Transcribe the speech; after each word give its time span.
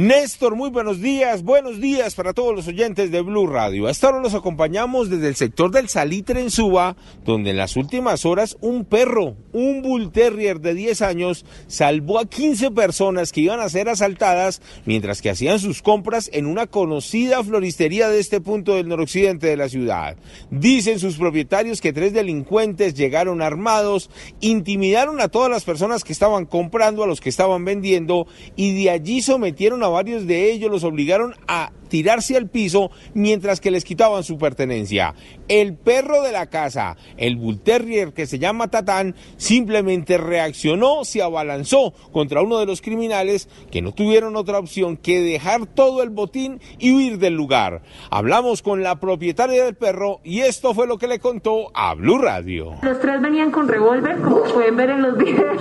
Néstor, 0.00 0.56
muy 0.56 0.70
buenos 0.70 1.02
días, 1.02 1.42
buenos 1.42 1.78
días 1.78 2.14
para 2.14 2.32
todos 2.32 2.56
los 2.56 2.66
oyentes 2.66 3.10
de 3.10 3.20
Blue 3.20 3.46
Radio. 3.46 3.86
Hasta 3.86 4.06
ahora 4.06 4.22
los 4.22 4.32
acompañamos 4.32 5.10
desde 5.10 5.28
el 5.28 5.36
sector 5.36 5.70
del 5.70 5.90
Salitre 5.90 6.40
en 6.40 6.50
Suba, 6.50 6.96
donde 7.22 7.50
en 7.50 7.58
las 7.58 7.76
últimas 7.76 8.24
horas 8.24 8.56
un 8.62 8.86
perro, 8.86 9.36
un 9.52 9.82
Bull 9.82 10.10
Terrier 10.10 10.58
de 10.62 10.72
10 10.72 11.02
años, 11.02 11.44
salvó 11.66 12.18
a 12.18 12.24
15 12.24 12.70
personas 12.70 13.30
que 13.30 13.42
iban 13.42 13.60
a 13.60 13.68
ser 13.68 13.90
asaltadas 13.90 14.62
mientras 14.86 15.20
que 15.20 15.28
hacían 15.28 15.58
sus 15.58 15.82
compras 15.82 16.30
en 16.32 16.46
una 16.46 16.66
conocida 16.66 17.44
floristería 17.44 18.08
de 18.08 18.20
este 18.20 18.40
punto 18.40 18.76
del 18.76 18.88
noroccidente 18.88 19.48
de 19.48 19.58
la 19.58 19.68
ciudad. 19.68 20.16
Dicen 20.50 20.98
sus 20.98 21.18
propietarios 21.18 21.82
que 21.82 21.92
tres 21.92 22.14
delincuentes 22.14 22.94
llegaron 22.94 23.42
armados, 23.42 24.08
intimidaron 24.40 25.20
a 25.20 25.28
todas 25.28 25.50
las 25.50 25.64
personas 25.64 26.04
que 26.04 26.14
estaban 26.14 26.46
comprando, 26.46 27.04
a 27.04 27.06
los 27.06 27.20
que 27.20 27.28
estaban 27.28 27.66
vendiendo 27.66 28.26
y 28.56 28.82
de 28.82 28.88
allí 28.88 29.20
sometieron 29.20 29.82
a 29.82 29.89
varios 29.90 30.26
de 30.26 30.50
ellos, 30.50 30.70
los 30.70 30.84
obligaron 30.84 31.34
a 31.48 31.72
tirarse 31.90 32.36
al 32.36 32.48
piso 32.48 32.90
mientras 33.12 33.60
que 33.60 33.70
les 33.70 33.84
quitaban 33.84 34.24
su 34.24 34.38
pertenencia. 34.38 35.14
El 35.48 35.74
perro 35.74 36.22
de 36.22 36.32
la 36.32 36.46
casa, 36.46 36.96
el 37.18 37.36
Bull 37.36 37.60
Terrier 37.60 38.14
que 38.14 38.26
se 38.26 38.38
llama 38.38 38.68
Tatán, 38.68 39.14
simplemente 39.36 40.16
reaccionó, 40.16 41.04
se 41.04 41.22
abalanzó 41.22 41.92
contra 42.12 42.40
uno 42.40 42.58
de 42.58 42.66
los 42.66 42.80
criminales 42.80 43.48
que 43.70 43.82
no 43.82 43.92
tuvieron 43.92 44.36
otra 44.36 44.58
opción 44.58 44.96
que 44.96 45.20
dejar 45.20 45.66
todo 45.66 46.02
el 46.02 46.10
botín 46.10 46.60
y 46.78 46.92
huir 46.92 47.18
del 47.18 47.34
lugar. 47.34 47.82
Hablamos 48.10 48.62
con 48.62 48.82
la 48.82 49.00
propietaria 49.00 49.64
del 49.64 49.74
perro 49.74 50.20
y 50.24 50.40
esto 50.40 50.72
fue 50.72 50.86
lo 50.86 50.98
que 50.98 51.08
le 51.08 51.18
contó 51.18 51.70
a 51.74 51.94
Blue 51.94 52.18
Radio. 52.18 52.74
Los 52.82 53.00
tres 53.00 53.20
venían 53.20 53.50
con 53.50 53.66
revólver, 53.66 54.20
como 54.20 54.42
pueden 54.44 54.76
ver 54.76 54.90
en 54.90 55.02
los 55.02 55.18
videos, 55.18 55.60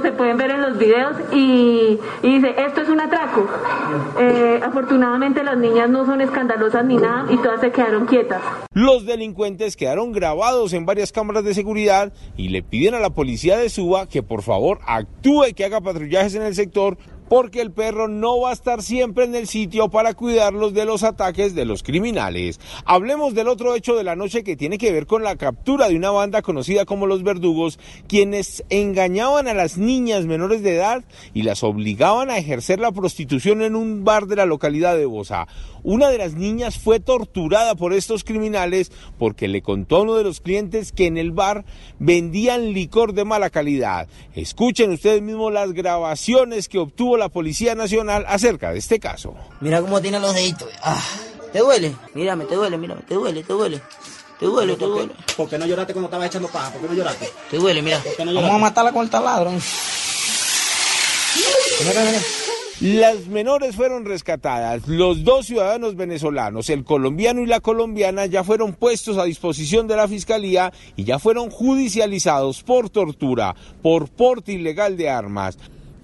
se 0.00 0.12
pueden 0.12 0.36
ver 0.36 0.50
en 0.50 0.62
los 0.62 0.78
videos, 0.78 1.16
y, 1.32 1.98
dice, 2.22 2.54
esto 2.58 2.82
es 2.82 2.88
un 2.88 3.00
atraco. 3.00 3.46
Eh, 4.18 4.60
afortunadamente 4.62 5.42
las 5.42 5.56
niñas 5.56 5.88
no 5.88 6.06
son 6.06 6.20
escandalosas 6.20 6.84
ni 6.84 6.96
nada 6.96 7.26
y 7.32 7.36
todas 7.38 7.60
se 7.60 7.70
quedaron 7.70 8.06
quietas. 8.06 8.42
Los 8.72 9.06
delincuentes 9.06 9.76
quedaron 9.76 10.12
grabados 10.12 10.72
en 10.72 10.86
varias 10.86 11.12
cámaras 11.12 11.44
de 11.44 11.54
seguridad 11.54 12.12
y 12.36 12.48
le 12.48 12.62
piden 12.62 12.94
a 12.94 13.00
la 13.00 13.10
policía 13.10 13.56
de 13.56 13.68
Suba 13.68 14.06
que 14.06 14.22
por 14.22 14.42
favor 14.42 14.78
actúe, 14.86 15.54
que 15.54 15.64
haga 15.64 15.80
patrullajes 15.80 16.34
en 16.34 16.42
el 16.42 16.54
sector 16.54 16.98
porque 17.28 17.60
el 17.60 17.72
perro 17.72 18.08
no 18.08 18.40
va 18.40 18.50
a 18.50 18.52
estar 18.52 18.82
siempre 18.82 19.24
en 19.24 19.34
el 19.34 19.48
sitio 19.48 19.88
para 19.88 20.14
cuidarlos 20.14 20.74
de 20.74 20.84
los 20.84 21.02
ataques 21.02 21.54
de 21.54 21.64
los 21.64 21.82
criminales. 21.82 22.60
Hablemos 22.84 23.34
del 23.34 23.48
otro 23.48 23.74
hecho 23.74 23.96
de 23.96 24.04
la 24.04 24.16
noche 24.16 24.44
que 24.44 24.56
tiene 24.56 24.78
que 24.78 24.92
ver 24.92 25.06
con 25.06 25.22
la 25.22 25.36
captura 25.36 25.88
de 25.88 25.96
una 25.96 26.10
banda 26.10 26.42
conocida 26.42 26.84
como 26.84 27.06
los 27.06 27.22
verdugos, 27.22 27.78
quienes 28.08 28.64
engañaban 28.70 29.48
a 29.48 29.54
las 29.54 29.78
niñas 29.78 30.26
menores 30.26 30.62
de 30.62 30.76
edad 30.76 31.04
y 31.34 31.42
las 31.42 31.62
obligaban 31.62 32.30
a 32.30 32.38
ejercer 32.38 32.78
la 32.80 32.92
prostitución 32.92 33.62
en 33.62 33.76
un 33.76 34.04
bar 34.04 34.26
de 34.26 34.36
la 34.36 34.46
localidad 34.46 34.96
de 34.96 35.06
Bosa. 35.06 35.46
Una 35.82 36.08
de 36.08 36.18
las 36.18 36.34
niñas 36.34 36.78
fue 36.78 36.98
torturada 36.98 37.76
por 37.76 37.92
estos 37.92 38.24
criminales 38.24 38.90
porque 39.18 39.46
le 39.46 39.62
contó 39.62 39.96
a 39.96 40.02
uno 40.02 40.14
de 40.14 40.24
los 40.24 40.40
clientes 40.40 40.90
que 40.90 41.06
en 41.06 41.16
el 41.16 41.30
bar 41.30 41.64
vendían 42.00 42.72
licor 42.72 43.12
de 43.12 43.24
mala 43.24 43.50
calidad. 43.50 44.08
Escuchen 44.34 44.90
ustedes 44.90 45.22
mismos 45.22 45.52
las 45.52 45.72
grabaciones 45.72 46.68
que 46.68 46.78
obtuvo 46.78 47.15
la 47.16 47.28
Policía 47.28 47.74
Nacional 47.74 48.24
acerca 48.28 48.72
de 48.72 48.78
este 48.78 49.00
caso. 49.00 49.34
Mira 49.60 49.80
cómo 49.80 50.00
tiene 50.00 50.20
los 50.20 50.34
deditos. 50.34 50.68
Ah, 50.82 51.02
¿Te 51.52 51.60
duele? 51.60 51.94
Mírame, 52.14 52.44
te 52.44 52.54
duele, 52.54 52.76
mírame, 52.76 53.02
te 53.02 53.14
duele, 53.14 53.42
te 53.42 53.52
duele. 53.52 53.80
Te 54.38 54.44
duele, 54.44 54.76
te 54.76 54.84
duele. 54.84 55.12
¿Por 55.36 55.48
qué 55.48 55.58
no 55.58 55.66
lloraste 55.66 55.94
cuando 55.94 56.08
estaba 56.08 56.26
echando 56.26 56.48
paja? 56.48 56.70
¿Por 56.70 56.82
qué 56.82 56.88
no 56.88 56.94
lloraste? 56.94 57.30
Te 57.50 57.56
duele, 57.56 57.80
mira. 57.80 58.02
Vamos 58.18 58.50
a 58.50 58.58
matarla 58.58 58.92
con 58.92 59.04
el 59.04 59.10
taladro. 59.10 59.50
Mira, 61.86 62.04
mira. 62.04 62.20
Las 62.80 63.26
menores 63.28 63.74
fueron 63.74 64.04
rescatadas. 64.04 64.86
Los 64.86 65.24
dos 65.24 65.46
ciudadanos 65.46 65.96
venezolanos, 65.96 66.68
el 66.68 66.84
colombiano 66.84 67.40
y 67.40 67.46
la 67.46 67.60
colombiana, 67.60 68.26
ya 68.26 68.44
fueron 68.44 68.74
puestos 68.74 69.16
a 69.16 69.24
disposición 69.24 69.88
de 69.88 69.96
la 69.96 70.06
fiscalía 70.06 70.74
y 70.94 71.04
ya 71.04 71.18
fueron 71.18 71.48
judicializados 71.48 72.62
por 72.62 72.90
tortura, 72.90 73.56
por 73.80 74.10
porte 74.10 74.52
ilegal 74.52 74.98
de 74.98 75.08
armas 75.08 75.56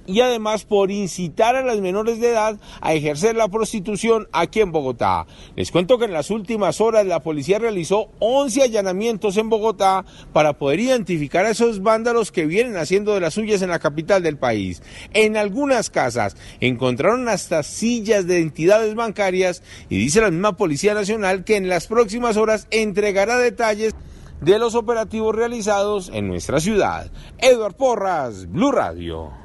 y 0.07 0.21
además 0.21 0.65
por 0.65 0.91
incitar 0.91 1.57
a 1.57 1.63
las 1.63 1.81
menores 1.81 2.21
de 2.21 2.31
edad 2.31 2.59
a 2.81 2.95
ejercer 2.95 3.37
la 3.37 3.49
prostitución 3.49 4.29
aquí 4.33 4.61
en 4.61 4.73
Bogotá. 4.73 5.27
Les 5.57 5.71
cuento 5.71 5.99
que 5.99 6.07
en 6.07 6.13
las 6.13 6.31
últimas 6.31 6.81
horas 6.81 7.07
la 7.07 7.21
policía 7.21 7.59
realizó 7.59 8.09
11 8.19 8.63
allanamientos 8.63 9.37
en 9.37 9.49
Bogotá 9.49 10.05
para 10.33 10.55
poder 10.55 10.81
identificar 10.81 11.47
a 11.47 11.51
esos 11.51 11.83
vándalos 11.83 12.33
que 12.33 12.47
vienen 12.47 12.77
haciendo 12.77 13.15
de 13.15 13.21
las 13.21 13.35
suyas 13.35 13.63
en 13.63 13.71
la 13.71 13.79
capital 13.79 14.23
del 14.23 14.39
país. 14.39 14.83
En 15.13 15.37
algunas 15.37 15.91
casas 15.91 16.37
encontraron 16.61 17.29
hasta 17.29 17.63
sillas 17.63 18.27
de 18.27 18.41
entidades 18.41 18.95
bancarias 18.95 19.63
y 19.89 19.99
dice 19.99 20.21
la 20.21 20.31
misma 20.31 20.57
Policía 20.57 20.95
Nacional 20.95 21.45
que 21.45 21.57
en 21.57 21.69
las 21.69 21.87
próximas 21.87 22.37
horas 22.37 22.67
entregará 22.71 23.39
detalles 23.39 23.95
de 24.41 24.59
los 24.59 24.75
operativos 24.75 25.35
realizados 25.35 26.11
en 26.13 26.27
nuestra 26.27 26.61
ciudad. 26.61 27.11
Eduard 27.39 27.75
Porras, 27.75 28.51
Blue 28.51 28.73
Radio. 28.73 29.42